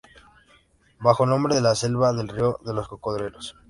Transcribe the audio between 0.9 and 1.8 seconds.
Bajo el nombre de "La